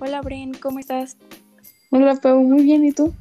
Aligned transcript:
Hola 0.00 0.20
Bren, 0.20 0.54
¿cómo 0.54 0.78
estás? 0.78 1.16
Hola 1.90 2.14
Pau, 2.14 2.40
muy 2.40 2.62
bien, 2.62 2.84
¿y 2.84 2.92
tú? 2.92 3.12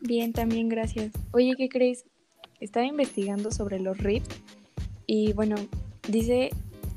Bien, 0.00 0.32
también, 0.32 0.68
gracias. 0.68 1.12
Oye, 1.30 1.54
¿qué 1.56 1.68
crees? 1.68 2.04
Estaba 2.58 2.86
investigando 2.86 3.52
sobre 3.52 3.78
los 3.78 3.98
rift 3.98 4.32
y 5.06 5.32
bueno, 5.34 5.54
dice 6.08 6.50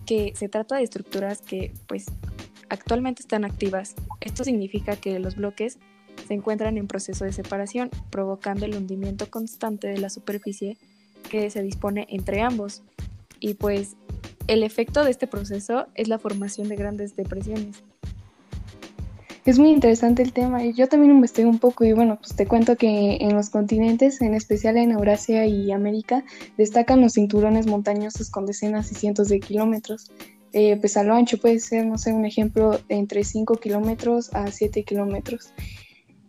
que 0.07 0.33
se 0.35 0.49
trata 0.49 0.77
de 0.77 0.83
estructuras 0.83 1.43
que 1.43 1.71
pues 1.87 2.07
actualmente 2.69 3.21
están 3.21 3.45
activas. 3.45 3.93
Esto 4.21 4.43
significa 4.43 4.95
que 4.95 5.19
los 5.19 5.35
bloques 5.35 5.77
se 6.27 6.33
encuentran 6.33 6.77
en 6.77 6.87
proceso 6.87 7.25
de 7.25 7.33
separación, 7.33 7.91
provocando 8.09 8.65
el 8.65 8.75
hundimiento 8.75 9.29
constante 9.29 9.87
de 9.87 9.99
la 9.99 10.09
superficie 10.09 10.79
que 11.29 11.51
se 11.51 11.61
dispone 11.61 12.07
entre 12.09 12.41
ambos. 12.41 12.81
Y 13.39 13.53
pues 13.53 13.97
el 14.47 14.63
efecto 14.63 15.03
de 15.03 15.11
este 15.11 15.27
proceso 15.27 15.85
es 15.93 16.07
la 16.07 16.17
formación 16.17 16.69
de 16.69 16.75
grandes 16.75 17.15
depresiones. 17.15 17.83
Es 19.43 19.57
muy 19.57 19.71
interesante 19.71 20.21
el 20.21 20.33
tema 20.33 20.63
y 20.63 20.73
yo 20.73 20.87
también 20.87 21.13
investigué 21.13 21.47
un 21.47 21.57
poco 21.57 21.83
y 21.83 21.93
bueno, 21.93 22.17
pues 22.17 22.35
te 22.35 22.45
cuento 22.45 22.75
que 22.75 23.17
en 23.21 23.35
los 23.35 23.49
continentes, 23.49 24.21
en 24.21 24.35
especial 24.35 24.77
en 24.77 24.91
Eurasia 24.91 25.47
y 25.47 25.71
América, 25.71 26.23
destacan 26.57 27.01
los 27.01 27.13
cinturones 27.13 27.65
montañosos 27.65 28.29
con 28.29 28.45
decenas 28.45 28.91
y 28.91 28.95
cientos 28.95 29.29
de 29.29 29.39
kilómetros. 29.39 30.11
Eh, 30.53 30.77
pues 30.79 30.95
a 30.95 31.03
lo 31.03 31.15
ancho 31.15 31.39
puede 31.39 31.59
ser, 31.59 31.87
no 31.87 31.97
sé, 31.97 32.13
un 32.13 32.25
ejemplo 32.25 32.79
entre 32.87 33.23
5 33.23 33.55
kilómetros 33.55 34.31
a 34.35 34.51
7 34.51 34.83
kilómetros. 34.83 35.53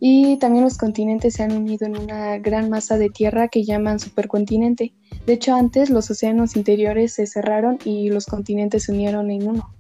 Y 0.01 0.39
también 0.39 0.65
los 0.65 0.79
continentes 0.79 1.34
se 1.34 1.42
han 1.42 1.53
unido 1.53 1.87
en 1.87 1.98
una 1.98 2.39
gran 2.39 2.70
masa 2.70 2.97
de 2.97 3.11
tierra 3.11 3.48
que 3.48 3.65
llaman 3.65 4.01
supercontinente. 4.01 4.95
De 5.27 5.34
hecho, 5.34 5.55
antes 5.55 5.91
los 5.91 6.11
océanos 6.11 6.56
interiores 6.56 7.12
se 7.12 7.27
cerraron 7.27 7.79
y 7.84 8.09
los 8.09 8.25
continentes 8.25 8.84
se 8.84 8.92
unieron 8.92 9.31
en 9.31 9.47
uno. 9.47 9.75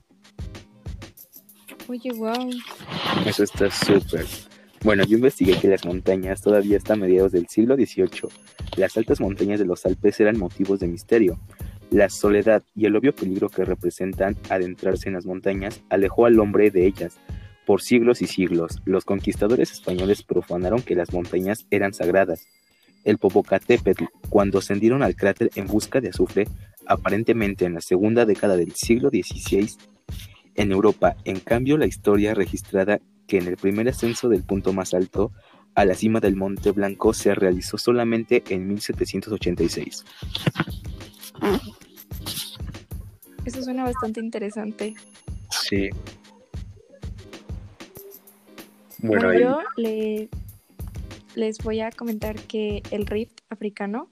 Oye, 1.88 2.12
wow. 2.12 2.50
Eso 3.26 3.44
está 3.44 3.70
súper. 3.70 4.26
Bueno, 4.84 5.04
yo 5.04 5.16
investigué 5.16 5.56
que 5.58 5.68
las 5.68 5.84
montañas 5.84 6.42
todavía 6.42 6.76
hasta 6.76 6.96
mediados 6.96 7.30
del 7.30 7.46
siglo 7.46 7.76
XVIII. 7.76 8.30
Las 8.76 8.96
altas 8.96 9.20
montañas 9.20 9.60
de 9.60 9.64
los 9.64 9.86
Alpes 9.86 10.18
eran 10.18 10.38
motivos 10.38 10.80
de 10.80 10.88
misterio. 10.88 11.38
La 11.90 12.08
soledad 12.08 12.64
y 12.74 12.86
el 12.86 12.96
obvio 12.96 13.14
peligro 13.14 13.48
que 13.48 13.64
representan 13.64 14.36
adentrarse 14.48 15.08
en 15.08 15.14
las 15.14 15.26
montañas 15.26 15.82
alejó 15.88 16.26
al 16.26 16.40
hombre 16.40 16.70
de 16.70 16.86
ellas. 16.86 17.18
Por 17.64 17.80
siglos 17.80 18.22
y 18.22 18.26
siglos, 18.26 18.80
los 18.84 19.04
conquistadores 19.04 19.70
españoles 19.70 20.24
profanaron 20.24 20.82
que 20.82 20.96
las 20.96 21.12
montañas 21.12 21.64
eran 21.70 21.94
sagradas. 21.94 22.48
El 23.04 23.18
Popocatépetl, 23.18 24.04
cuando 24.30 24.58
ascendieron 24.58 25.02
al 25.02 25.14
cráter 25.14 25.50
en 25.54 25.66
busca 25.66 26.00
de 26.00 26.08
azufre, 26.08 26.48
aparentemente 26.86 27.66
en 27.66 27.74
la 27.74 27.80
segunda 27.80 28.24
década 28.24 28.56
del 28.56 28.72
siglo 28.72 29.10
XVI, 29.10 29.70
en 30.54 30.72
Europa, 30.72 31.16
en 31.24 31.40
cambio, 31.40 31.76
la 31.78 31.86
historia 31.86 32.34
registrada 32.34 33.00
que 33.26 33.38
en 33.38 33.46
el 33.46 33.56
primer 33.56 33.88
ascenso 33.88 34.28
del 34.28 34.42
punto 34.42 34.72
más 34.72 34.94
alto 34.94 35.32
a 35.74 35.84
la 35.84 35.94
cima 35.94 36.20
del 36.20 36.36
Monte 36.36 36.70
Blanco 36.70 37.14
se 37.14 37.34
realizó 37.34 37.78
solamente 37.78 38.42
en 38.48 38.68
1786. 38.68 40.04
Eso 43.44 43.62
suena 43.62 43.84
bastante 43.84 44.20
interesante. 44.20 44.94
Sí. 45.50 45.88
Bueno, 48.98 49.32
yo 49.38 49.58
les 51.34 51.58
voy 51.64 51.80
a 51.80 51.90
comentar 51.90 52.36
que 52.36 52.82
el 52.90 53.06
rift 53.06 53.40
africano 53.48 54.10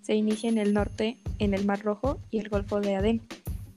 se 0.00 0.14
inicia 0.14 0.48
en 0.48 0.58
el 0.58 0.74
norte, 0.74 1.18
en 1.38 1.54
el 1.54 1.64
Mar 1.64 1.82
Rojo 1.82 2.18
y 2.30 2.38
el 2.38 2.48
Golfo 2.48 2.80
de 2.80 2.96
Adén. 2.96 3.20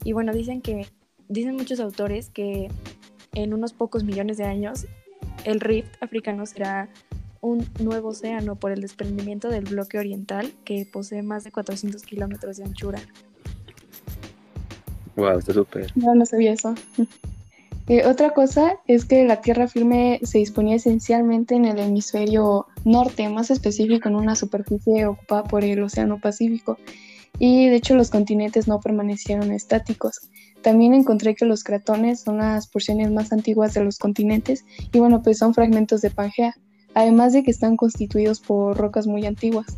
Y 0.04 0.14
bueno, 0.14 0.34
dicen 0.34 0.62
que 0.62 0.88
dicen 1.28 1.56
muchos 1.56 1.80
autores 1.80 2.30
que 2.30 2.70
en 3.34 3.54
unos 3.54 3.74
pocos 3.74 4.04
millones 4.04 4.38
de 4.38 4.46
años 4.46 4.86
el 5.44 5.60
rift 5.60 5.92
africano 6.02 6.46
será 6.46 6.90
un 7.42 7.68
nuevo 7.80 8.10
océano 8.10 8.56
por 8.56 8.72
el 8.72 8.82
desprendimiento 8.82 9.50
del 9.50 9.66
bloque 9.66 10.00
oriental 10.00 10.52
que 10.64 10.88
posee 10.92 11.22
más 11.22 11.44
de 11.44 11.52
400 11.52 12.02
kilómetros 12.04 12.58
de 12.58 12.64
anchura. 12.64 13.00
Wow, 15.16 15.38
está 15.38 15.54
súper. 15.54 15.92
No, 15.96 16.16
no 16.16 16.26
sabía 16.26 16.54
eso. 16.54 16.76
Eh, 17.88 18.04
otra 18.08 18.32
cosa 18.32 18.80
es 18.88 19.06
que 19.06 19.26
la 19.26 19.42
tierra 19.42 19.68
firme 19.68 20.20
se 20.24 20.40
disponía 20.40 20.78
esencialmente 20.78 21.54
en 21.54 21.66
el 21.66 21.78
hemisferio 21.78 22.66
norte, 22.84 23.30
más 23.30 23.52
específico 23.52 24.10
en 24.10 24.16
una 24.16 24.36
superficie 24.36 25.06
ocupada 25.06 25.44
por 25.44 25.64
el 25.64 25.84
Océano 25.84 26.20
Pacífico. 26.20 26.80
Y 27.40 27.70
de 27.70 27.76
hecho 27.76 27.96
los 27.96 28.10
continentes 28.10 28.68
no 28.68 28.80
permanecieron 28.80 29.52
estáticos. 29.52 30.30
También 30.62 30.94
encontré 30.94 31.36
que 31.36 31.46
los 31.46 31.64
cratones 31.64 32.22
son 32.22 32.38
las 32.38 32.68
porciones 32.68 33.12
más 33.12 33.32
antiguas 33.32 33.74
de 33.74 33.84
los 33.84 34.00
continentes 34.00 34.66
y 34.92 35.00
bueno, 35.00 35.22
pues 35.22 35.38
son 35.38 35.54
fragmentos 35.54 36.02
de 36.02 36.10
Pangea, 36.10 36.56
además 36.94 37.34
de 37.34 37.44
que 37.44 37.52
están 37.52 37.78
constituidos 37.78 38.40
por 38.40 38.76
rocas 38.78 39.06
muy 39.06 39.26
antiguas. 39.26 39.78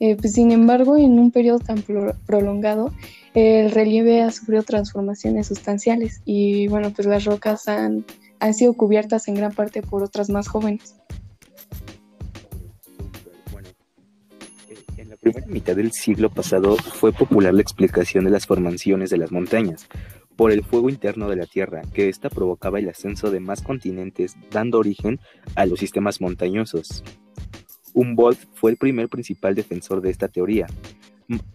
Eh, 0.00 0.16
pues, 0.16 0.34
sin 0.34 0.52
embargo, 0.52 0.96
en 0.96 1.18
un 1.18 1.32
periodo 1.32 1.58
tan 1.58 1.82
prolongado, 2.26 2.92
el 3.34 3.70
relieve 3.72 4.22
ha 4.22 4.30
sufrido 4.30 4.62
transformaciones 4.62 5.48
sustanciales 5.48 6.22
y 6.24 6.68
bueno, 6.68 6.92
pues 6.92 7.08
las 7.08 7.24
rocas 7.24 7.66
han, 7.66 8.04
han 8.38 8.54
sido 8.54 8.74
cubiertas 8.74 9.26
en 9.28 9.34
gran 9.34 9.52
parte 9.52 9.82
por 9.82 10.02
otras 10.02 10.30
más 10.30 10.46
jóvenes. 10.46 10.94
Primera 15.32 15.52
mitad 15.52 15.76
del 15.76 15.92
siglo 15.92 16.30
pasado 16.30 16.76
fue 16.76 17.12
popular 17.12 17.52
la 17.52 17.62
explicación 17.62 18.24
de 18.24 18.30
las 18.30 18.46
formaciones 18.46 19.10
de 19.10 19.18
las 19.18 19.30
montañas, 19.30 19.88
por 20.36 20.52
el 20.52 20.64
fuego 20.64 20.88
interno 20.88 21.28
de 21.28 21.36
la 21.36 21.46
Tierra, 21.46 21.82
que 21.92 22.08
ésta 22.08 22.30
provocaba 22.30 22.78
el 22.78 22.88
ascenso 22.88 23.30
de 23.30 23.40
más 23.40 23.62
continentes, 23.62 24.36
dando 24.50 24.78
origen 24.78 25.20
a 25.54 25.66
los 25.66 25.80
sistemas 25.80 26.20
montañosos. 26.20 27.02
Humboldt 27.94 28.38
fue 28.54 28.70
el 28.70 28.76
primer 28.76 29.08
principal 29.08 29.54
defensor 29.54 30.00
de 30.00 30.10
esta 30.10 30.28
teoría. 30.28 30.66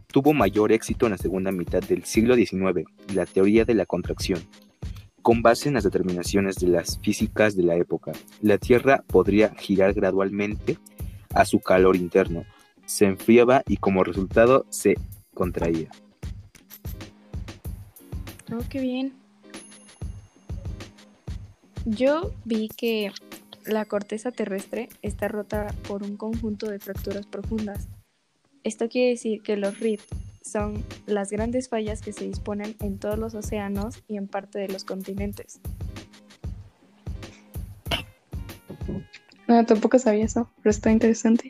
tuvo 0.07 0.33
mayor 0.33 0.71
éxito 0.71 1.07
en 1.07 1.13
la 1.13 1.17
segunda 1.17 1.51
mitad 1.51 1.81
del 1.81 2.03
siglo 2.03 2.35
XIX, 2.35 2.85
la 3.15 3.25
teoría 3.25 3.65
de 3.65 3.73
la 3.73 3.87
contracción. 3.87 4.39
Con 5.23 5.41
base 5.41 5.69
en 5.69 5.75
las 5.75 5.85
determinaciones 5.85 6.57
de 6.57 6.67
las 6.67 6.99
físicas 6.99 7.55
de 7.55 7.63
la 7.63 7.75
época, 7.75 8.11
la 8.41 8.59
Tierra 8.59 9.03
podría 9.07 9.55
girar 9.55 9.93
gradualmente 9.93 10.77
a 11.33 11.45
su 11.45 11.59
calor 11.59 11.95
interno, 11.95 12.45
se 12.85 13.05
enfriaba 13.05 13.63
y 13.67 13.77
como 13.77 14.03
resultado 14.03 14.65
se 14.69 14.95
contraía. 15.33 15.89
Oh, 18.51 18.63
qué 18.69 18.79
bien. 18.79 19.13
Yo 21.85 22.31
vi 22.45 22.69
que 22.69 23.11
la 23.65 23.85
corteza 23.85 24.31
terrestre 24.31 24.89
está 25.01 25.27
rota 25.27 25.73
por 25.87 26.03
un 26.03 26.17
conjunto 26.17 26.69
de 26.69 26.79
fracturas 26.79 27.25
profundas. 27.25 27.87
Esto 28.63 28.87
quiere 28.87 29.09
decir 29.09 29.41
que 29.41 29.57
los 29.57 29.79
rifts 29.79 30.07
son 30.41 30.83
las 31.05 31.31
grandes 31.31 31.69
fallas 31.69 32.01
que 32.01 32.13
se 32.13 32.25
disponen 32.25 32.75
en 32.81 32.99
todos 32.99 33.17
los 33.17 33.33
océanos 33.33 34.03
y 34.07 34.17
en 34.17 34.27
parte 34.27 34.59
de 34.59 34.67
los 34.67 34.83
continentes. 34.83 35.59
No, 39.47 39.65
tampoco 39.65 39.99
sabía 39.99 40.25
eso, 40.25 40.49
pero 40.61 40.71
está 40.71 40.91
interesante. 40.91 41.49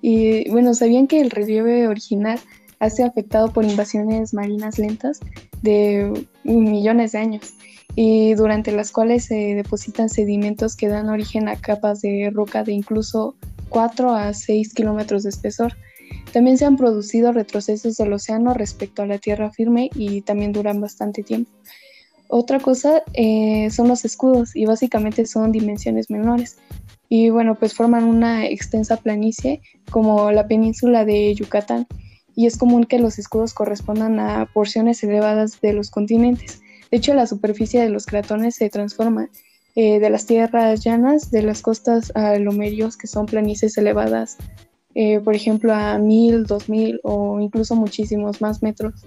Y 0.00 0.48
bueno, 0.50 0.74
¿sabían 0.74 1.06
que 1.06 1.20
el 1.20 1.30
relieve 1.30 1.88
original 1.88 2.38
ha 2.80 2.90
sido 2.90 3.08
afectado 3.08 3.52
por 3.52 3.64
invasiones 3.64 4.34
marinas 4.34 4.78
lentas 4.78 5.20
de 5.62 6.26
millones 6.44 7.12
de 7.12 7.18
años 7.18 7.54
y 7.96 8.34
durante 8.34 8.70
las 8.70 8.92
cuales 8.92 9.24
se 9.24 9.54
depositan 9.54 10.08
sedimentos 10.08 10.76
que 10.76 10.88
dan 10.88 11.08
origen 11.08 11.48
a 11.48 11.56
capas 11.56 12.00
de 12.00 12.30
roca 12.32 12.62
de 12.62 12.72
incluso 12.72 13.34
4 13.70 14.14
a 14.14 14.32
6 14.32 14.74
kilómetros 14.74 15.24
de 15.24 15.30
espesor. 15.30 15.74
También 16.32 16.58
se 16.58 16.64
han 16.64 16.76
producido 16.76 17.32
retrocesos 17.32 17.96
del 17.96 18.12
océano 18.12 18.54
respecto 18.54 19.02
a 19.02 19.06
la 19.06 19.18
tierra 19.18 19.50
firme 19.50 19.90
y 19.94 20.20
también 20.20 20.52
duran 20.52 20.80
bastante 20.80 21.22
tiempo. 21.22 21.50
Otra 22.28 22.60
cosa 22.60 23.02
eh, 23.14 23.68
son 23.70 23.88
los 23.88 24.04
escudos 24.04 24.54
y 24.54 24.66
básicamente 24.66 25.26
son 25.26 25.50
dimensiones 25.50 26.10
menores. 26.10 26.58
Y 27.08 27.30
bueno, 27.30 27.54
pues 27.54 27.74
forman 27.74 28.04
una 28.04 28.46
extensa 28.46 28.98
planicie 28.98 29.62
como 29.90 30.30
la 30.30 30.46
península 30.46 31.04
de 31.04 31.34
Yucatán 31.34 31.86
y 32.36 32.46
es 32.46 32.56
común 32.56 32.84
que 32.84 32.98
los 32.98 33.18
escudos 33.18 33.54
correspondan 33.54 34.20
a 34.20 34.46
porciones 34.52 35.02
elevadas 35.02 35.60
de 35.60 35.72
los 35.72 35.90
continentes. 35.90 36.60
De 36.90 36.98
hecho, 36.98 37.14
la 37.14 37.26
superficie 37.26 37.80
de 37.80 37.88
los 37.88 38.06
cratones 38.06 38.54
se 38.54 38.70
transforma 38.70 39.28
eh, 39.74 39.98
de 39.98 40.10
las 40.10 40.26
tierras 40.26 40.84
llanas, 40.84 41.30
de 41.30 41.42
las 41.42 41.62
costas 41.62 42.12
a 42.14 42.36
lomerios, 42.38 42.96
que 42.96 43.06
son 43.06 43.26
planicies 43.26 43.76
elevadas, 43.78 44.36
eh, 44.94 45.20
por 45.20 45.34
ejemplo, 45.34 45.74
a 45.74 45.98
mil, 45.98 46.44
dos 46.44 46.68
mil 46.68 47.00
o 47.02 47.40
incluso 47.40 47.74
muchísimos 47.74 48.40
más 48.40 48.62
metros. 48.62 49.06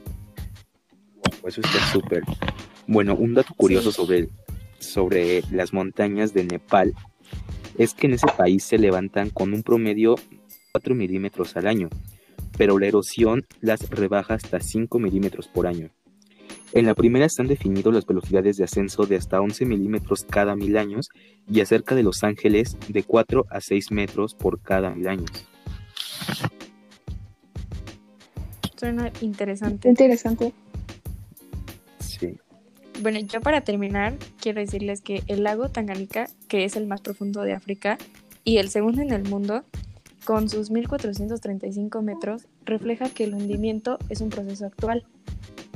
Eso 1.46 1.62
está 1.62 1.80
súper. 1.92 2.24
Bueno, 2.88 3.16
un 3.16 3.34
dato 3.34 3.54
curioso 3.56 3.92
sobre, 3.92 4.28
sobre 4.80 5.42
las 5.52 5.74
montañas 5.74 6.34
de 6.34 6.44
Nepal 6.44 6.94
es 7.78 7.94
que 7.94 8.08
en 8.08 8.14
ese 8.14 8.28
país 8.38 8.64
se 8.64 8.78
levantan 8.78 9.30
con 9.30 9.54
un 9.54 9.64
promedio 9.64 10.16
4 10.72 10.96
milímetros 10.96 11.56
al 11.58 11.68
año, 11.68 11.90
pero 12.58 12.78
la 12.80 12.88
erosión 12.88 13.46
las 13.60 13.90
rebaja 13.90 14.36
hasta 14.36 14.60
5 14.60 15.00
milímetros 15.00 15.48
por 15.48 15.68
año. 15.68 15.90
En 16.74 16.86
la 16.86 16.96
primera 16.96 17.26
están 17.26 17.48
definidos 17.48 17.94
las 17.94 18.06
velocidades 18.06 18.56
de 18.56 18.64
ascenso 18.64 19.06
de 19.06 19.18
hasta 19.18 19.42
11 19.42 19.66
milímetros 19.66 20.24
cada 20.24 20.56
mil 20.56 20.78
años 20.78 21.10
y 21.50 21.60
acerca 21.60 21.96
de 21.96 22.04
Los 22.04 22.24
Ángeles 22.24 22.78
de 22.88 23.04
4 23.04 23.46
a 23.50 23.60
6 23.60 23.92
metros 23.92 24.36
por 24.36 24.62
cada 24.62 24.92
mil 24.92 25.08
años. 25.10 25.30
Suena 28.78 29.12
interesante. 29.20 29.90
Interesante. 29.90 30.54
Bueno, 33.02 33.18
yo 33.18 33.42
para 33.42 33.62
terminar 33.62 34.14
quiero 34.40 34.62
decirles 34.62 35.02
que 35.02 35.24
el 35.26 35.44
lago 35.44 35.70
Tanganica, 35.70 36.28
que 36.48 36.66
es 36.66 36.76
el 36.76 36.86
más 36.86 37.02
profundo 37.02 37.42
de 37.42 37.54
África 37.54 37.98
y 38.44 38.58
el 38.58 38.70
segundo 38.70 39.02
en 39.02 39.12
el 39.12 39.24
mundo, 39.24 39.64
con 40.24 40.50
sus 40.50 40.70
1435 40.70 42.00
metros, 42.04 42.48
refleja 42.64 43.10
que 43.10 43.24
el 43.24 43.34
hundimiento 43.34 43.98
es 44.10 44.22
un 44.22 44.30
proceso 44.30 44.68
actual. 44.68 45.04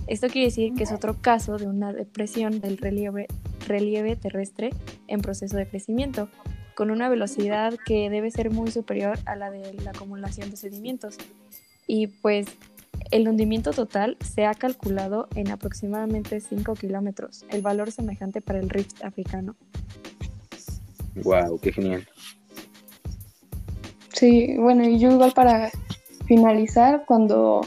Esto 0.05 0.27
quiere 0.27 0.49
decir 0.49 0.75
que 0.75 0.83
es 0.83 0.91
otro 0.91 1.19
caso 1.19 1.57
de 1.57 1.65
una 1.65 1.93
depresión 1.93 2.61
del 2.61 2.77
relieve, 2.77 3.25
relieve 3.67 4.15
terrestre 4.15 4.69
en 5.07 5.21
proceso 5.21 5.57
de 5.57 5.67
crecimiento, 5.67 6.29
con 6.75 6.91
una 6.91 7.09
velocidad 7.09 7.73
que 7.87 8.11
debe 8.11 8.29
ser 8.29 8.51
muy 8.51 8.69
superior 8.69 9.17
a 9.25 9.35
la 9.35 9.49
de 9.49 9.73
la 9.83 9.91
acumulación 9.91 10.51
de 10.51 10.57
sedimentos. 10.57 11.17
Y 11.87 12.05
pues 12.05 12.45
el 13.11 13.27
hundimiento 13.27 13.71
total 13.71 14.17
se 14.19 14.45
ha 14.45 14.53
calculado 14.53 15.27
en 15.35 15.51
aproximadamente 15.51 16.39
5 16.39 16.73
kilómetros, 16.75 17.45
el 17.49 17.61
valor 17.61 17.91
semejante 17.91 18.41
para 18.41 18.59
el 18.59 18.69
rift 18.69 19.03
africano. 19.03 19.55
Wow, 21.23 21.59
qué 21.59 21.71
genial. 21.71 22.07
Sí, 24.13 24.55
bueno, 24.57 24.87
y 24.87 24.99
yo 24.99 25.11
igual 25.11 25.33
para 25.33 25.71
finalizar, 26.25 27.03
cuando, 27.05 27.61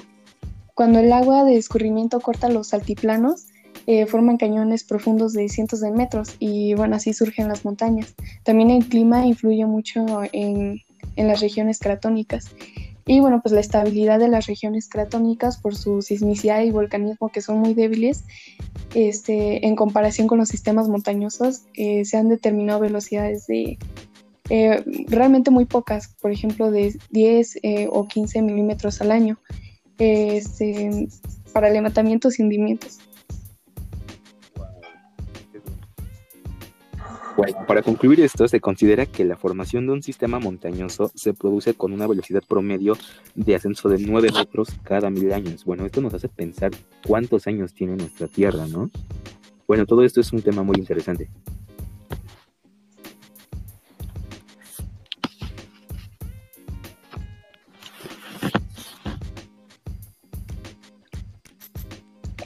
cuando 0.74 0.98
el 0.98 1.12
agua 1.12 1.44
de 1.44 1.56
escurrimiento 1.56 2.20
corta 2.20 2.48
los 2.48 2.72
altiplanos, 2.74 3.46
eh, 3.86 4.06
forman 4.06 4.36
cañones 4.36 4.84
profundos 4.84 5.32
de 5.32 5.48
cientos 5.48 5.80
de 5.80 5.90
metros 5.90 6.36
y 6.38 6.74
bueno, 6.74 6.96
así 6.96 7.14
surgen 7.14 7.48
las 7.48 7.64
montañas. 7.64 8.14
También 8.42 8.70
el 8.70 8.86
clima 8.86 9.26
influye 9.26 9.64
mucho 9.64 10.04
en, 10.32 10.82
en 11.16 11.28
las 11.28 11.40
regiones 11.40 11.78
cratónicas. 11.78 12.50
Y 13.08 13.20
bueno, 13.20 13.40
pues 13.42 13.54
la 13.54 13.60
estabilidad 13.60 14.18
de 14.18 14.28
las 14.28 14.46
regiones 14.46 14.86
cratónicas 14.86 15.56
por 15.56 15.74
su 15.74 16.02
sismicidad 16.02 16.62
y 16.62 16.70
volcanismo 16.70 17.30
que 17.30 17.40
son 17.40 17.58
muy 17.58 17.72
débiles, 17.72 18.24
este, 18.94 19.66
en 19.66 19.76
comparación 19.76 20.28
con 20.28 20.36
los 20.36 20.50
sistemas 20.50 20.88
montañosos, 20.88 21.62
eh, 21.72 22.04
se 22.04 22.18
han 22.18 22.28
determinado 22.28 22.80
velocidades 22.80 23.46
de 23.46 23.78
eh, 24.50 24.84
realmente 25.06 25.50
muy 25.50 25.64
pocas, 25.64 26.08
por 26.20 26.32
ejemplo, 26.32 26.70
de 26.70 26.98
10 27.08 27.60
eh, 27.62 27.88
o 27.90 28.06
15 28.06 28.42
milímetros 28.42 29.00
al 29.00 29.10
año 29.10 29.38
este, 29.96 31.08
para 31.54 31.70
levantamientos 31.70 32.38
y 32.38 32.42
hundimientos. 32.42 32.98
Para 37.68 37.82
concluir 37.82 38.20
esto, 38.20 38.48
se 38.48 38.60
considera 38.60 39.06
que 39.06 39.24
la 39.24 39.36
formación 39.36 39.86
de 39.86 39.92
un 39.92 40.02
sistema 40.02 40.40
montañoso 40.40 41.12
se 41.14 41.34
produce 41.34 41.72
con 41.72 41.92
una 41.92 42.08
velocidad 42.08 42.42
promedio 42.42 42.98
de 43.36 43.54
ascenso 43.54 43.88
de 43.88 43.98
9 44.00 44.30
metros 44.34 44.70
cada 44.82 45.08
mil 45.08 45.32
años. 45.32 45.64
Bueno, 45.64 45.86
esto 45.86 46.00
nos 46.00 46.14
hace 46.14 46.28
pensar 46.28 46.72
cuántos 47.06 47.46
años 47.46 47.72
tiene 47.74 47.94
nuestra 47.94 48.26
Tierra, 48.26 48.66
¿no? 48.66 48.90
Bueno, 49.68 49.86
todo 49.86 50.02
esto 50.02 50.20
es 50.20 50.32
un 50.32 50.42
tema 50.42 50.64
muy 50.64 50.78
interesante. 50.78 51.30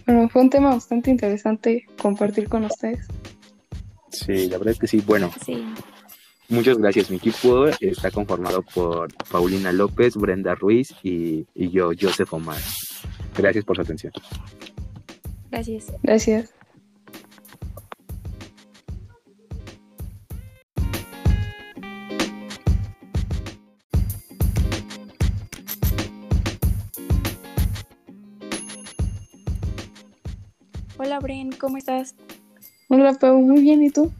Bueno, 0.06 0.28
fue 0.28 0.42
un 0.42 0.50
tema 0.50 0.68
bastante 0.68 1.10
interesante 1.10 1.86
compartir 1.96 2.50
con 2.50 2.66
ustedes. 2.66 3.11
Sí, 4.24 4.48
la 4.48 4.58
verdad 4.58 4.72
es 4.72 4.78
que 4.78 4.86
sí. 4.86 5.02
Bueno, 5.04 5.32
Sí, 5.44 5.64
muchas 6.48 6.78
gracias. 6.78 7.10
Mi 7.10 7.16
equipo 7.16 7.66
está 7.66 8.10
conformado 8.10 8.62
por 8.62 9.12
Paulina 9.30 9.72
López, 9.72 10.16
Brenda 10.16 10.54
Ruiz 10.54 10.94
y, 11.02 11.46
y 11.54 11.70
yo, 11.70 11.90
Joseph 11.98 12.32
Omar. 12.32 12.58
Gracias 13.36 13.64
por 13.64 13.76
su 13.76 13.82
atención. 13.82 14.12
gracias. 15.50 15.86
Gracias. 16.02 16.54
Hola 30.98 31.18
Bren, 31.18 31.52
¿cómo 31.52 31.78
estás? 31.78 32.14
Hola, 32.94 33.16
muy 33.32 33.62
bien, 33.62 33.82
¿y 33.82 33.88
tú? 33.88 34.12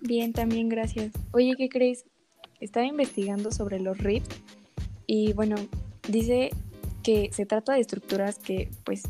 Bien, 0.00 0.32
también 0.32 0.68
gracias. 0.68 1.10
Oye, 1.32 1.54
¿qué 1.58 1.68
crees? 1.68 2.04
Estaba 2.60 2.86
investigando 2.86 3.50
sobre 3.50 3.80
los 3.80 3.98
rift 3.98 4.32
y 5.08 5.32
bueno, 5.32 5.56
dice 6.08 6.50
que 7.02 7.30
se 7.32 7.44
trata 7.44 7.72
de 7.72 7.80
estructuras 7.80 8.38
que 8.38 8.70
pues 8.84 9.02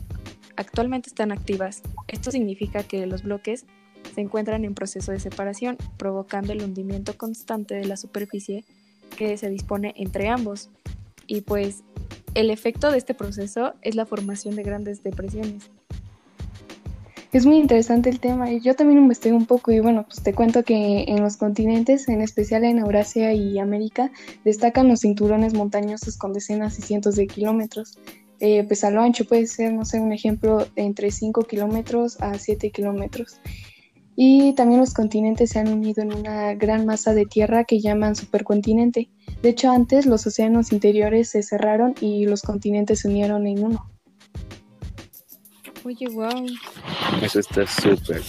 actualmente 0.56 1.10
están 1.10 1.32
activas. 1.32 1.82
Esto 2.08 2.30
significa 2.30 2.82
que 2.82 3.06
los 3.06 3.24
bloques 3.24 3.66
se 4.14 4.22
encuentran 4.22 4.64
en 4.64 4.74
proceso 4.74 5.12
de 5.12 5.20
separación, 5.20 5.76
provocando 5.98 6.54
el 6.54 6.62
hundimiento 6.62 7.18
constante 7.18 7.74
de 7.74 7.84
la 7.84 7.98
superficie 7.98 8.64
que 9.18 9.36
se 9.36 9.50
dispone 9.50 9.92
entre 9.98 10.28
ambos. 10.28 10.70
Y 11.26 11.42
pues 11.42 11.84
el 12.34 12.48
efecto 12.48 12.90
de 12.90 12.96
este 12.96 13.12
proceso 13.12 13.74
es 13.82 13.94
la 13.94 14.06
formación 14.06 14.56
de 14.56 14.62
grandes 14.62 15.02
depresiones. 15.02 15.68
Es 17.34 17.46
muy 17.46 17.56
interesante 17.56 18.10
el 18.10 18.20
tema 18.20 18.52
y 18.52 18.60
yo 18.60 18.76
también 18.76 19.00
investigué 19.00 19.34
un 19.34 19.44
poco 19.44 19.72
y 19.72 19.80
bueno, 19.80 20.04
pues 20.04 20.22
te 20.22 20.32
cuento 20.32 20.62
que 20.62 21.02
en 21.08 21.20
los 21.20 21.36
continentes, 21.36 22.08
en 22.08 22.20
especial 22.20 22.62
en 22.62 22.78
Eurasia 22.78 23.32
y 23.32 23.58
América, 23.58 24.12
destacan 24.44 24.86
los 24.86 25.00
cinturones 25.00 25.52
montañosos 25.52 26.16
con 26.16 26.32
decenas 26.32 26.78
y 26.78 26.82
cientos 26.82 27.16
de 27.16 27.26
kilómetros. 27.26 27.98
Eh, 28.38 28.62
pues 28.62 28.84
a 28.84 28.92
lo 28.92 29.02
ancho 29.02 29.24
puede 29.24 29.48
ser, 29.48 29.72
no 29.72 29.84
sé, 29.84 29.98
un 29.98 30.12
ejemplo, 30.12 30.64
entre 30.76 31.10
5 31.10 31.42
kilómetros 31.42 32.22
a 32.22 32.38
7 32.38 32.70
kilómetros. 32.70 33.40
Y 34.14 34.52
también 34.52 34.78
los 34.78 34.94
continentes 34.94 35.50
se 35.50 35.58
han 35.58 35.72
unido 35.72 36.04
en 36.04 36.14
una 36.14 36.54
gran 36.54 36.86
masa 36.86 37.14
de 37.14 37.26
tierra 37.26 37.64
que 37.64 37.80
llaman 37.80 38.14
supercontinente. 38.14 39.10
De 39.42 39.48
hecho, 39.48 39.72
antes 39.72 40.06
los 40.06 40.24
océanos 40.24 40.70
interiores 40.70 41.30
se 41.30 41.42
cerraron 41.42 41.96
y 42.00 42.26
los 42.26 42.42
continentes 42.42 43.00
se 43.00 43.08
unieron 43.08 43.48
en 43.48 43.64
uno. 43.64 43.93
Oye, 45.84 46.08
wow. 46.08 46.46
Eso 47.22 47.40
está 47.40 47.66
súper. 47.66 48.22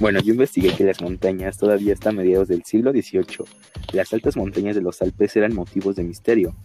Bueno, 0.00 0.20
yo 0.20 0.32
investigué 0.32 0.74
que 0.74 0.84
las 0.84 1.02
montañas 1.02 1.58
todavía 1.58 1.92
hasta 1.92 2.12
mediados 2.12 2.48
del 2.48 2.64
siglo 2.64 2.92
XVIII, 2.92 3.46
las 3.92 4.12
altas 4.12 4.36
montañas 4.36 4.74
de 4.74 4.82
los 4.82 5.02
Alpes 5.02 5.36
eran 5.36 5.54
motivos 5.54 5.96
de 5.96 6.02
misterio. 6.02 6.56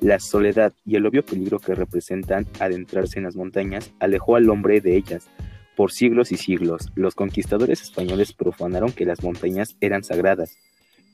La 0.00 0.20
soledad 0.20 0.72
y 0.86 0.94
el 0.94 1.04
obvio 1.04 1.24
peligro 1.24 1.58
que 1.58 1.74
representan 1.74 2.46
adentrarse 2.60 3.18
en 3.18 3.24
las 3.24 3.34
montañas 3.34 3.92
alejó 3.98 4.36
al 4.36 4.48
hombre 4.48 4.80
de 4.80 4.96
ellas. 4.96 5.28
Por 5.76 5.90
siglos 5.90 6.30
y 6.30 6.36
siglos, 6.36 6.92
los 6.94 7.16
conquistadores 7.16 7.82
españoles 7.82 8.32
profanaron 8.32 8.92
que 8.92 9.04
las 9.04 9.22
montañas 9.22 9.76
eran 9.80 10.04
sagradas. 10.04 10.56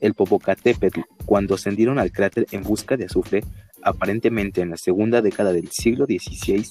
El 0.00 0.12
Popocatépetl, 0.12 1.00
cuando 1.24 1.54
ascendieron 1.54 1.98
al 1.98 2.12
cráter 2.12 2.46
en 2.52 2.62
busca 2.62 2.98
de 2.98 3.06
azufre, 3.06 3.42
aparentemente 3.82 4.60
en 4.60 4.70
la 4.70 4.76
segunda 4.76 5.22
década 5.22 5.52
del 5.52 5.70
siglo 5.70 6.04
XVI, 6.04 6.66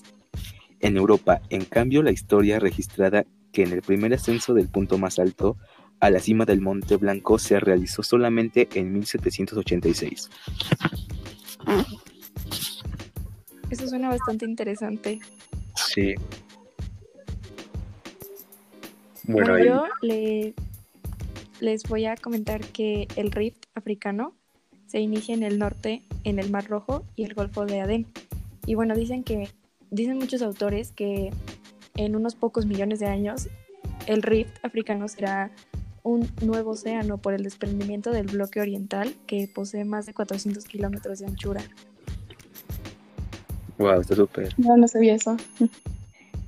en 0.83 0.97
Europa, 0.97 1.41
en 1.49 1.65
cambio, 1.65 2.03
la 2.03 2.11
historia 2.11 2.59
registrada 2.59 3.25
que 3.51 3.63
en 3.63 3.71
el 3.71 3.81
primer 3.81 4.13
ascenso 4.13 4.53
del 4.53 4.67
punto 4.67 4.97
más 4.97 5.17
alto, 5.19 5.57
a 5.99 6.09
la 6.09 6.19
cima 6.19 6.45
del 6.45 6.59
Monte 6.61 6.97
Blanco, 6.97 7.39
se 7.39 7.59
realizó 7.59 8.03
solamente 8.03 8.67
en 8.73 8.91
1786. 8.93 10.29
Eso 13.69 13.87
suena 13.87 14.09
bastante 14.09 14.45
interesante. 14.45 15.19
Sí. 15.75 16.13
Bueno, 19.25 19.51
Bueno, 19.53 19.65
yo 19.65 19.83
le- 20.01 20.53
les 21.61 21.83
voy 21.83 22.05
a 22.05 22.15
comentar 22.17 22.61
que 22.61 23.07
el 23.15 23.31
rift 23.31 23.63
africano 23.73 24.35
se 24.87 24.99
inicia 24.99 25.33
en 25.33 25.43
el 25.43 25.57
norte, 25.57 26.03
en 26.25 26.39
el 26.39 26.49
Mar 26.51 26.67
Rojo 26.67 27.05
y 27.15 27.23
el 27.23 27.33
Golfo 27.33 27.65
de 27.65 27.79
Adén. 27.81 28.05
Y 28.65 28.75
bueno, 28.75 28.95
dicen 28.95 29.23
que, 29.23 29.49
dicen 29.93 30.17
muchos 30.17 30.41
autores 30.41 30.91
que 30.91 31.31
en 31.95 32.15
unos 32.15 32.35
pocos 32.35 32.65
millones 32.65 32.99
de 32.99 33.05
años 33.05 33.47
el 34.07 34.21
rift 34.23 34.53
africano 34.63 35.07
será 35.07 35.51
un 36.01 36.29
nuevo 36.41 36.71
océano 36.71 37.17
por 37.17 37.33
el 37.33 37.43
desprendimiento 37.43 38.11
del 38.11 38.27
bloque 38.27 38.59
oriental 38.59 39.13
que 39.25 39.47
posee 39.47 39.85
más 39.85 40.05
de 40.05 40.13
400 40.13 40.65
kilómetros 40.65 41.19
de 41.19 41.27
anchura. 41.27 41.61
wow, 43.77 44.01
está 44.01 44.15
súper. 44.15 44.53
No, 44.57 44.75
no 44.75 44.87
sabía 44.87 45.15
eso. 45.15 45.37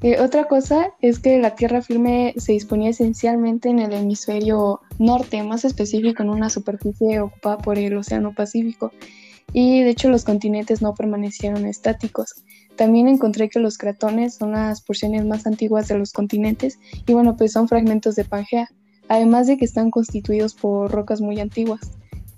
Eh, 0.02 0.20
otra 0.20 0.44
cosa 0.44 0.92
es 1.02 1.20
que 1.20 1.40
la 1.40 1.56
tierra 1.56 1.82
firme 1.82 2.36
se 2.38 2.52
disponía 2.52 2.90
esencialmente 2.90 3.70
en 3.70 3.80
el 3.80 3.92
hemisferio 3.94 4.82
norte, 5.00 5.42
más 5.42 5.66
específico 5.66 6.22
en 6.22 6.30
una 6.30 6.50
superficie 6.50 7.22
ocupada 7.22 7.58
por 7.58 7.80
el 7.80 7.98
Océano 7.98 8.36
Pacífico. 8.36 8.92
Y 9.57 9.83
de 9.83 9.89
hecho 9.91 10.09
los 10.09 10.25
continentes 10.25 10.81
no 10.81 10.93
permanecieron 10.93 11.65
estáticos. 11.65 12.35
También 12.75 13.07
encontré 13.07 13.47
que 13.47 13.59
los 13.59 13.77
cratones 13.77 14.35
son 14.35 14.51
las 14.51 14.81
porciones 14.81 15.24
más 15.24 15.47
antiguas 15.47 15.88
de 15.88 15.97
los 15.97 16.12
continentes 16.12 16.77
y 17.07 17.13
bueno, 17.13 17.38
pues 17.38 17.53
son 17.53 17.69
fragmentos 17.69 18.15
de 18.15 18.25
Pangea, 18.25 18.69
además 19.07 19.47
de 19.47 19.55
que 19.55 19.63
están 19.63 19.91
constituidos 19.91 20.55
por 20.55 20.91
rocas 20.91 21.21
muy 21.21 21.39
antiguas. 21.39 21.79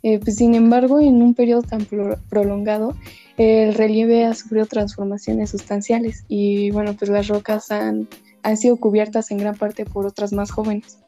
Eh, 0.04 0.20
pues, 0.20 0.36
sin 0.36 0.54
embargo, 0.54 1.00
en 1.00 1.24
un 1.24 1.34
periodo 1.34 1.64
tan 1.64 1.88
prolongado, 2.30 2.96
el 3.38 3.74
relieve 3.74 4.26
ha 4.26 4.36
sufrido 4.36 4.68
transformaciones 4.68 5.50
sustanciales 5.50 6.24
y 6.28 6.70
bueno, 6.70 6.94
pues 6.94 7.10
las 7.10 7.30
rocas 7.30 7.72
han, 7.72 8.08
han 8.44 8.58
sido 8.58 8.78
cubiertas 8.78 9.32
en 9.32 9.40
gran 9.40 9.56
parte 9.56 9.86
por 9.86 10.06
otras 10.06 10.34
más 10.34 10.52
jóvenes. 10.52 11.00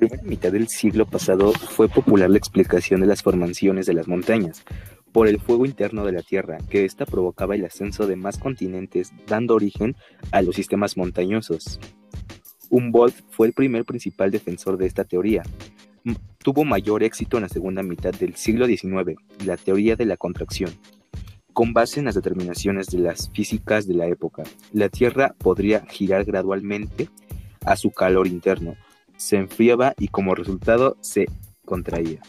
Primera 0.00 0.22
mitad 0.22 0.50
del 0.50 0.68
siglo 0.68 1.04
pasado 1.06 1.52
fue 1.52 1.86
popular 1.88 2.30
la 2.30 2.38
explicación 2.38 3.02
de 3.02 3.06
las 3.06 3.22
formaciones 3.22 3.84
de 3.84 3.92
las 3.92 4.08
montañas 4.08 4.64
por 5.12 5.28
el 5.28 5.38
fuego 5.38 5.66
interno 5.66 6.06
de 6.06 6.12
la 6.12 6.22
Tierra, 6.22 6.56
que 6.70 6.86
ésta 6.86 7.04
provocaba 7.04 7.54
el 7.54 7.66
ascenso 7.66 8.06
de 8.06 8.16
más 8.16 8.38
continentes, 8.38 9.12
dando 9.26 9.54
origen 9.54 9.96
a 10.30 10.40
los 10.40 10.56
sistemas 10.56 10.96
montañosos. 10.96 11.78
Humboldt 12.70 13.16
fue 13.30 13.48
el 13.48 13.52
primer 13.52 13.84
principal 13.84 14.30
defensor 14.30 14.78
de 14.78 14.86
esta 14.86 15.04
teoría. 15.04 15.42
tuvo 16.38 16.64
mayor 16.64 17.02
éxito 17.02 17.36
en 17.36 17.42
la 17.42 17.48
segunda 17.50 17.82
mitad 17.82 18.14
del 18.14 18.36
siglo 18.36 18.66
XIX, 18.66 19.16
la 19.44 19.58
teoría 19.58 19.96
de 19.96 20.06
la 20.06 20.16
contracción. 20.16 20.70
Con 21.52 21.74
base 21.74 22.00
en 22.00 22.06
las 22.06 22.14
determinaciones 22.14 22.86
de 22.86 23.00
las 23.00 23.30
físicas 23.30 23.86
de 23.86 23.94
la 23.94 24.06
época, 24.06 24.44
la 24.72 24.88
Tierra 24.88 25.34
podría 25.36 25.84
girar 25.86 26.24
gradualmente 26.24 27.10
a 27.66 27.76
su 27.76 27.90
calor 27.90 28.26
interno, 28.26 28.76
se 29.20 29.36
enfriaba 29.36 29.92
y 29.98 30.08
como 30.08 30.34
resultado 30.34 30.96
se 31.02 31.26
contraía. 31.66 32.22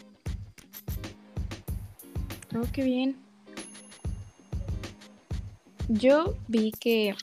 Oh, 2.54 2.66
qué 2.70 2.84
bien. 2.84 3.16
Yo 5.88 6.34
vi 6.48 6.70
que 6.70 7.14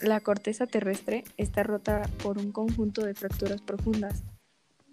la 0.00 0.20
corteza 0.20 0.66
terrestre 0.66 1.24
está 1.38 1.62
rota 1.62 2.02
por 2.22 2.36
un 2.36 2.52
conjunto 2.52 3.02
de 3.02 3.14
fracturas 3.14 3.62
profundas. 3.62 4.22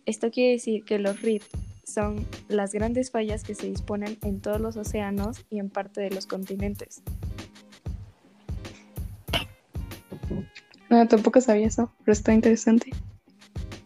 Esto 0.06 0.32
quiere 0.32 0.54
decir 0.54 0.86
que 0.86 0.98
los 0.98 1.22
rifts 1.22 1.52
son 1.84 2.26
las 2.48 2.72
grandes 2.72 3.12
fallas 3.12 3.44
que 3.44 3.54
se 3.54 3.68
disponen 3.68 4.18
en 4.24 4.40
todos 4.40 4.62
los 4.62 4.78
océanos 4.78 5.46
y 5.50 5.60
en 5.60 5.70
parte 5.70 6.00
de 6.00 6.10
los 6.10 6.26
continentes. 6.26 7.04
No, 10.90 11.06
tampoco 11.10 11.42
sabía 11.42 11.68
eso, 11.68 11.92
pero 12.06 12.14
está 12.14 12.34
interesante. 12.34 12.92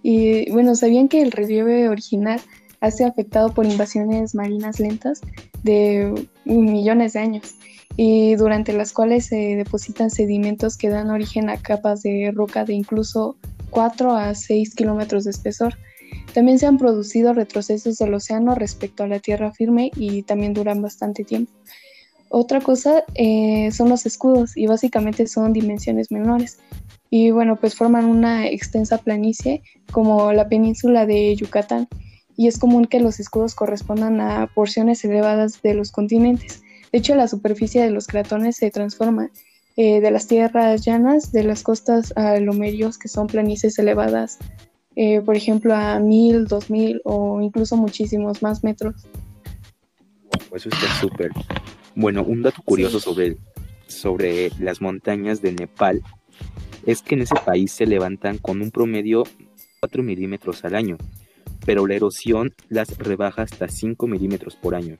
Y 0.08 0.52
bueno, 0.52 0.76
¿sabían 0.76 1.08
que 1.08 1.24
el 1.24 1.32
relieve 1.32 1.90
original 1.90 2.40
ha 2.80 2.92
sido 2.92 3.10
afectado 3.10 3.56
por 3.56 3.66
invasiones 3.66 4.36
marinas 4.36 4.80
lentas 4.80 5.22
de 5.64 6.28
millones 6.46 7.14
de 7.14 7.20
años? 7.20 7.56
y 7.98 8.36
durante 8.36 8.74
las 8.74 8.92
cuales 8.92 9.28
se 9.28 9.56
depositan 9.56 10.12
sedimentos 10.12 10.78
que 10.78 10.90
dan 10.90 11.10
origen 11.10 11.50
a 11.50 11.58
capas 11.58 12.04
de 12.04 12.32
roca 12.36 12.66
de 12.66 12.74
incluso 12.74 13.38
4 13.70 14.12
a 14.16 14.36
6 14.36 14.76
kilómetros 14.76 15.24
de 15.24 15.32
espesor. 15.32 15.76
También 16.34 16.60
se 16.60 16.66
han 16.66 16.78
producido 16.78 17.34
retrocesos 17.34 17.98
del 17.98 18.14
océano 18.14 18.54
respecto 18.54 19.04
a 19.04 19.08
la 19.08 19.20
tierra 19.20 19.54
firme 19.54 19.92
y 19.96 20.24
también 20.24 20.54
duran 20.54 20.82
bastante 20.82 21.24
tiempo. 21.24 21.54
Otra 22.30 22.60
cosa 22.60 23.06
eh, 23.14 23.72
son 23.72 23.88
los 23.88 24.06
escudos 24.06 24.58
y 24.58 24.68
básicamente 24.68 25.26
son 25.26 25.54
dimensiones 25.54 26.12
menores. 26.12 26.60
Y 27.18 27.32
bueno, 27.32 27.56
pues 27.56 27.76
forman 27.76 28.04
una 28.04 28.46
extensa 28.46 28.98
planicie 28.98 29.64
como 29.94 30.34
la 30.34 30.50
península 30.50 31.06
de 31.06 31.34
Yucatán. 31.34 31.88
Y 32.36 32.50
es 32.50 32.60
común 32.60 32.84
que 32.88 33.00
los 33.00 33.22
escudos 33.22 33.56
correspondan 33.56 34.20
a 34.20 34.48
porciones 34.54 35.06
elevadas 35.06 35.62
de 35.62 35.76
los 35.76 35.94
continentes. 35.94 36.62
De 36.92 36.98
hecho, 36.98 37.16
la 37.16 37.30
superficie 37.30 37.82
de 37.82 37.90
los 37.90 38.08
cratones 38.08 38.58
se 38.58 38.70
transforma 38.70 39.30
eh, 39.78 40.02
de 40.02 40.12
las 40.12 40.28
tierras 40.28 40.84
llanas, 40.84 41.32
de 41.32 41.44
las 41.44 41.64
costas 41.64 42.12
a 42.18 42.38
lomerios, 42.42 42.98
que 42.98 43.08
son 43.08 43.28
planicies 43.28 43.80
elevadas, 43.80 44.38
eh, 44.98 45.22
por 45.22 45.38
ejemplo, 45.38 45.74
a 45.74 45.98
mil, 46.00 46.48
dos 46.48 46.70
mil 46.70 47.00
o 47.06 47.40
incluso 47.40 47.78
muchísimos 47.78 48.42
más 48.42 48.62
metros. 48.62 49.08
Eso 50.54 50.68
está 50.68 50.88
súper. 51.00 51.32
Bueno, 51.96 52.24
un 52.24 52.42
dato 52.42 52.62
curioso 52.66 53.00
sobre, 53.00 53.38
sobre 53.88 54.52
las 54.60 54.82
montañas 54.82 55.42
de 55.42 55.54
Nepal 55.54 56.02
es 56.86 57.02
que 57.02 57.16
en 57.16 57.22
ese 57.22 57.36
país 57.46 57.72
se 57.72 57.86
levantan 57.86 58.38
con 58.38 58.62
un 58.62 58.72
promedio 58.72 59.24
4 59.82 60.04
milímetros 60.04 60.64
al 60.66 60.76
año, 60.76 60.98
pero 61.66 61.88
la 61.88 61.96
erosión 61.96 62.54
las 62.70 62.98
rebaja 62.98 63.44
hasta 63.44 63.68
5 63.68 64.08
milímetros 64.08 64.56
por 64.56 64.76
año. 64.76 64.98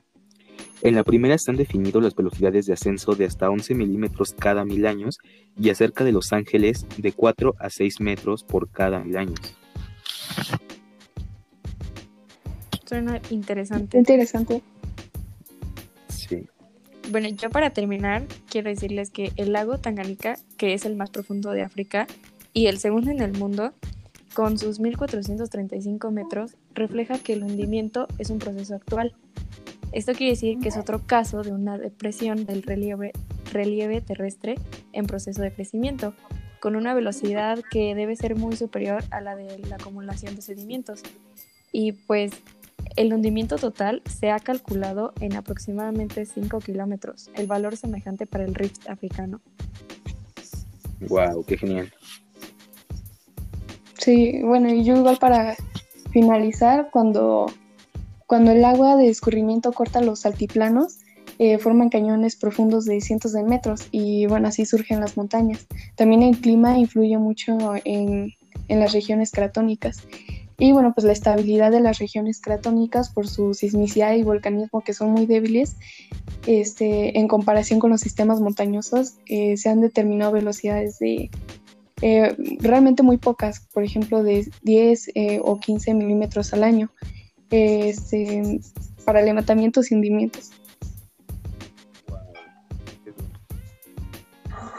En 0.82 0.94
la 0.94 1.04
primera 1.04 1.34
están 1.34 1.56
definidos 1.56 2.02
las 2.02 2.14
velocidades 2.14 2.66
de 2.66 2.74
ascenso 2.74 3.14
de 3.14 3.24
hasta 3.24 3.48
11 3.48 3.74
milímetros 3.74 4.34
cada 4.38 4.64
mil 4.64 4.86
años 4.86 5.18
y 5.58 5.70
acerca 5.70 6.04
de 6.04 6.12
Los 6.12 6.32
Ángeles 6.32 6.86
de 6.98 7.12
4 7.12 7.54
a 7.58 7.70
6 7.70 8.00
metros 8.00 8.44
por 8.44 8.70
cada 8.70 9.00
mil 9.00 9.16
años. 9.16 9.40
Suena 12.84 13.20
interesante. 13.30 13.98
Interesante. 13.98 14.62
Bueno, 17.10 17.28
yo 17.28 17.50
para 17.50 17.70
terminar 17.70 18.24
quiero 18.50 18.68
decirles 18.68 19.10
que 19.10 19.32
el 19.36 19.52
lago 19.52 19.78
Tanganica, 19.78 20.36
que 20.56 20.74
es 20.74 20.84
el 20.84 20.96
más 20.96 21.10
profundo 21.10 21.52
de 21.52 21.62
África 21.62 22.06
y 22.52 22.66
el 22.66 22.78
segundo 22.78 23.10
en 23.10 23.20
el 23.20 23.32
mundo, 23.32 23.72
con 24.34 24.58
sus 24.58 24.80
1435 24.80 26.10
metros, 26.10 26.56
refleja 26.74 27.18
que 27.18 27.34
el 27.34 27.42
hundimiento 27.42 28.06
es 28.18 28.30
un 28.30 28.38
proceso 28.38 28.74
actual 28.74 29.14
esto 29.96 30.12
quiere 30.12 30.32
decir 30.32 30.58
que 30.60 30.68
es 30.68 30.76
otro 30.76 31.06
caso 31.06 31.42
de 31.42 31.52
una 31.52 31.78
depresión 31.78 32.44
del 32.44 32.62
relieve, 32.62 33.12
relieve 33.50 34.02
terrestre 34.02 34.56
en 34.92 35.06
proceso 35.06 35.40
de 35.40 35.50
crecimiento, 35.50 36.12
con 36.60 36.76
una 36.76 36.92
velocidad 36.92 37.60
que 37.70 37.94
debe 37.94 38.14
ser 38.14 38.36
muy 38.36 38.56
superior 38.56 39.02
a 39.10 39.22
la 39.22 39.36
de 39.36 39.58
la 39.60 39.76
acumulación 39.76 40.36
de 40.36 40.42
sedimentos. 40.42 41.02
Y 41.72 41.92
pues 41.92 42.32
el 42.96 43.12
hundimiento 43.12 43.56
total 43.56 44.02
se 44.04 44.30
ha 44.30 44.38
calculado 44.38 45.12
en 45.20 45.36
aproximadamente 45.36 46.26
5 46.26 46.58
kilómetros, 46.60 47.30
el 47.34 47.46
valor 47.46 47.76
semejante 47.76 48.26
para 48.26 48.44
el 48.44 48.54
rift 48.54 48.88
africano. 48.88 49.40
¡Wow! 51.08 51.44
¡Qué 51.44 51.56
genial! 51.58 51.92
Sí, 53.98 54.40
bueno, 54.42 54.68
y 54.72 54.84
yo 54.84 54.96
igual 54.96 55.18
para 55.18 55.56
finalizar, 56.10 56.90
cuando 56.90 57.46
cuando 58.26 58.50
el 58.50 58.64
agua 58.64 58.96
de 58.96 59.08
escurrimiento 59.08 59.72
corta 59.72 60.00
los 60.00 60.26
altiplanos, 60.26 60.98
eh, 61.38 61.58
forman 61.58 61.90
cañones 61.90 62.34
profundos 62.34 62.84
de 62.84 63.00
cientos 63.00 63.32
de 63.32 63.44
metros 63.44 63.86
y 63.92 64.26
bueno, 64.26 64.48
así 64.48 64.66
surgen 64.66 65.00
las 65.00 65.16
montañas. 65.16 65.66
También 65.94 66.22
el 66.22 66.38
clima 66.40 66.78
influye 66.78 67.18
mucho 67.18 67.56
en, 67.84 68.34
las 68.68 68.92
regiones 68.92 69.30
cratónicas. 69.30 70.08
Y 70.58 70.72
bueno, 70.72 70.92
pues 70.94 71.04
la 71.04 71.12
estabilidad 71.12 71.70
de 71.70 71.80
las 71.80 71.98
regiones 71.98 72.40
cratónicas 72.40 73.10
por 73.10 73.28
su 73.28 73.52
sismicidad 73.52 74.14
y 74.14 74.22
volcanismo 74.22 74.80
que 74.80 74.94
son 74.94 75.10
muy 75.10 75.26
débiles, 75.26 75.76
este, 76.46 77.18
en 77.18 77.28
comparación 77.28 77.78
con 77.78 77.90
los 77.90 78.00
sistemas 78.00 78.40
montañosos, 78.40 79.14
eh, 79.26 79.56
se 79.56 79.68
han 79.68 79.80
determinado 79.80 80.32
velocidades 80.32 80.98
de 80.98 81.30
eh, 82.02 82.36
realmente 82.60 83.02
muy 83.02 83.18
pocas, 83.18 83.60
por 83.72 83.84
ejemplo, 83.84 84.22
de 84.22 84.48
10 84.62 85.10
o 85.42 85.58
15 85.58 85.94
milímetros 85.94 86.52
al 86.52 86.64
año 86.64 86.90
este, 87.50 88.60
para 89.04 89.22
levantamientos 89.22 89.90
y 89.90 89.94
hundimientos. 89.94 90.50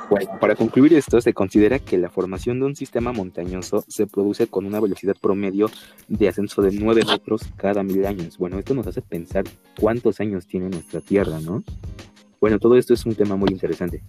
Bueno, 0.10 0.40
para 0.40 0.56
concluir 0.56 0.94
esto, 0.94 1.20
se 1.20 1.34
considera 1.34 1.80
que 1.80 1.98
la 1.98 2.10
formación 2.10 2.62
de 2.62 2.66
un 2.66 2.78
sistema 2.78 3.12
montañoso 3.12 3.84
se 3.90 4.08
produce 4.08 4.48
con 4.48 4.66
una 4.66 4.80
velocidad 4.80 5.18
promedio 5.22 5.70
de 6.08 6.30
ascenso 6.30 6.62
de 6.62 6.72
9 6.72 7.02
metros 7.06 7.42
cada 7.58 7.84
mil 7.84 8.06
años. 8.06 8.38
Bueno, 8.38 8.58
esto 8.58 8.74
nos 8.74 8.88
hace 8.88 9.02
pensar 9.02 9.44
cuántos 9.78 10.22
años 10.22 10.48
tiene 10.48 10.70
nuestra 10.70 11.02
Tierra, 11.02 11.42
¿no? 11.42 11.62
Bueno, 12.40 12.58
todo 12.58 12.78
esto 12.78 12.94
es 12.94 13.06
un 13.06 13.16
tema 13.16 13.36
muy 13.36 13.50
interesante. 13.52 14.02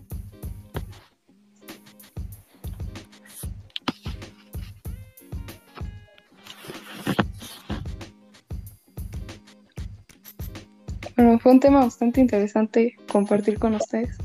Bueno, 11.17 11.41
fue 11.41 11.51
un 11.51 11.59
tema 11.59 11.81
bastante 11.81 12.21
interesante 12.21 12.97
compartir 13.11 13.59
con 13.59 13.75
ustedes. 13.75 14.17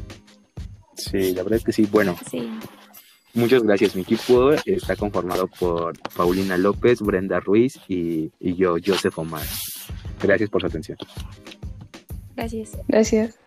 Sí, 1.14 1.34
la 1.34 1.44
verdad 1.44 1.58
es 1.60 1.64
que 1.64 1.72
sí. 1.72 1.88
Bueno, 1.92 2.18
sí. 2.30 2.50
muchas 3.36 3.62
gracias. 3.62 3.96
Mi 3.96 4.02
equipo 4.02 4.52
está 4.66 4.96
conformado 4.96 5.48
por 5.48 5.98
Paulina 6.16 6.58
López, 6.58 7.02
Brenda 7.02 7.40
Ruiz 7.40 7.80
y, 7.88 8.32
y 8.40 8.56
yo, 8.56 8.78
Joseph 8.84 9.18
Omar. 9.20 9.46
Gracias 10.22 10.50
por 10.50 10.62
su 10.62 10.68
atención. 10.68 10.98
Gracias. 12.36 12.72
Gracias. 12.88 13.40